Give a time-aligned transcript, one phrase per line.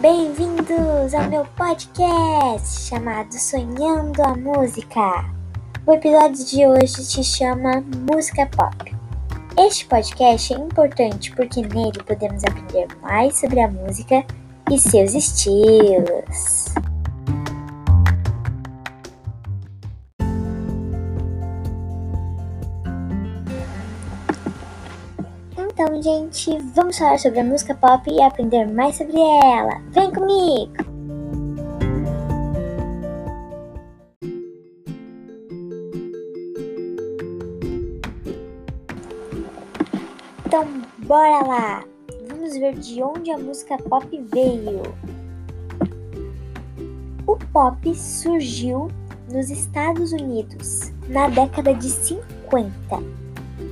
[0.00, 5.24] Bem-vindos ao meu podcast chamado Sonhando a Música.
[5.84, 8.94] O episódio de hoje se chama Música Pop.
[9.58, 14.24] Este podcast é importante porque nele podemos aprender mais sobre a música
[14.70, 16.77] e seus estilos.
[25.80, 29.80] Então, gente, vamos falar sobre a música pop e aprender mais sobre ela.
[29.90, 30.72] Vem comigo!
[40.44, 40.66] Então,
[41.06, 41.84] bora lá!
[42.28, 44.82] Vamos ver de onde a música pop veio.
[47.24, 48.88] O pop surgiu
[49.32, 52.66] nos Estados Unidos na década de 50.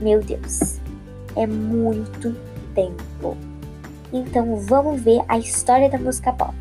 [0.00, 0.79] Meu Deus!
[1.36, 2.34] É muito
[2.74, 3.36] tempo.
[4.12, 6.54] Então vamos ver a história da música pop.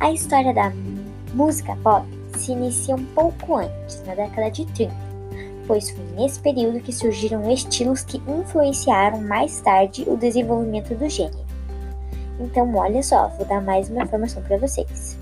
[0.00, 0.72] A história da
[1.34, 4.92] música pop se inicia um pouco antes, na década de 30,
[5.66, 11.44] pois foi nesse período que surgiram estilos que influenciaram mais tarde o desenvolvimento do gênero.
[12.40, 15.16] Então, olha só, vou dar mais uma informação para vocês.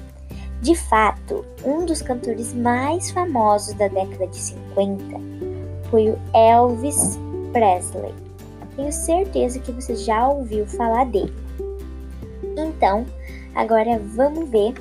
[0.63, 5.05] De fato, um dos cantores mais famosos da década de 50
[5.91, 7.19] foi o Elvis
[7.53, 8.15] Presley.
[8.77, 11.33] Tenho certeza que você já ouviu falar dele.
[12.57, 13.07] Então,
[13.55, 14.75] agora vamos ver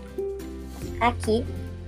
[0.99, 1.45] aqui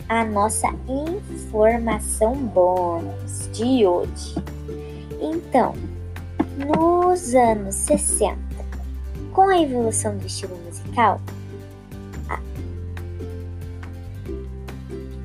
[0.10, 4.36] a nossa informação bônus de hoje.
[5.22, 5.74] Então,
[6.58, 8.38] nos anos 60,
[9.32, 11.20] com a evolução do estilo musical,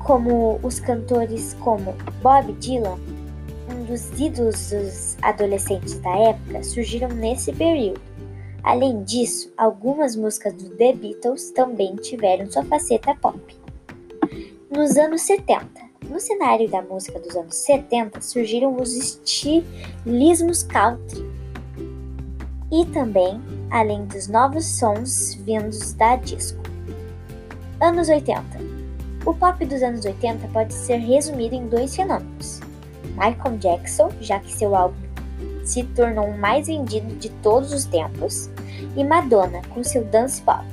[0.09, 1.93] como os cantores como
[2.23, 2.97] Bob Dylan
[3.89, 7.99] dos ídolos dos adolescentes da época surgiram nesse período.
[8.63, 13.39] Além disso, algumas músicas do The Beatles também tiveram sua faceta pop.
[14.69, 15.67] Nos anos 70,
[16.07, 21.25] no cenário da música dos anos 70 surgiram os estilismos country
[22.71, 23.41] e também,
[23.71, 26.61] além dos novos sons vindos da disco.
[27.81, 28.43] Anos 80.
[29.25, 32.68] O pop dos anos 80 pode ser resumido em dois fenômenos
[33.11, 34.97] Michael Jackson, já que seu álbum
[35.63, 38.49] se tornou o mais vendido de todos os tempos,
[38.95, 40.65] e Madonna com seu dance pop.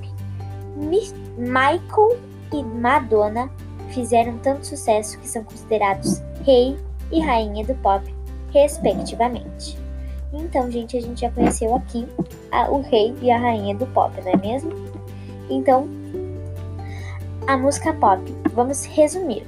[0.74, 1.00] Mi
[1.36, 2.18] Michael
[2.52, 3.50] e Madonna
[3.90, 6.76] fizeram tanto sucesso que são considerados rei
[7.12, 8.02] e rainha do pop,
[8.52, 9.78] respectivamente.
[10.32, 12.06] Então, gente, a gente já conheceu aqui
[12.50, 14.72] a, o rei e a rainha do pop, não é mesmo?
[15.48, 15.88] Então,
[17.46, 19.46] a música pop, vamos resumir.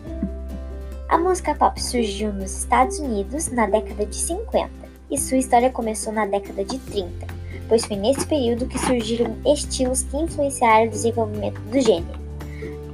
[1.08, 4.68] A música pop surgiu nos Estados Unidos na década de 50
[5.10, 7.26] e sua história começou na década de 30,
[7.66, 12.20] pois foi nesse período que surgiram estilos que influenciaram o desenvolvimento do gênero.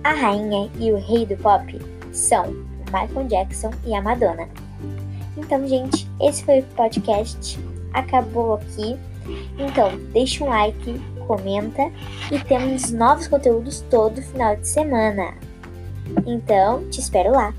[0.04, 1.80] A rainha e o rei do pop
[2.12, 2.52] são
[2.92, 4.48] Michael Jackson e a Madonna.
[5.36, 7.58] Então, gente, esse foi o podcast.
[7.92, 8.96] Acabou aqui.
[9.58, 11.90] Então, deixa um like, comenta
[12.30, 15.34] e temos novos conteúdos todo final de semana.
[16.24, 17.52] Então, te espero lá.